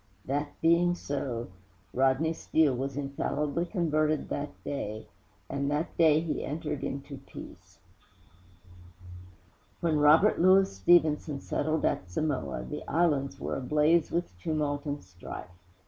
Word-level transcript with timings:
That 0.25 0.59
being 0.61 0.95
so, 0.95 1.49
Rodney 1.93 2.33
Steele 2.33 2.75
was 2.75 2.97
infallibly 2.97 3.67
converted 3.67 4.29
that 4.29 4.49
day, 4.63 5.05
and 5.47 5.69
that 5.69 5.95
day 5.95 6.21
he 6.21 6.43
entered 6.43 6.83
into 6.83 7.17
peace. 7.19 7.77
VII 8.09 9.27
When 9.81 9.99
Robert 9.99 10.41
Louis 10.41 10.73
Stevenson 10.75 11.39
settled 11.39 11.85
at 11.85 12.09
Samoa, 12.09 12.63
the 12.67 12.83
islands 12.87 13.39
were 13.39 13.55
ablaze 13.55 14.09
with 14.11 14.35
tumult 14.39 14.87
and 14.87 15.03
strife. 15.03 15.53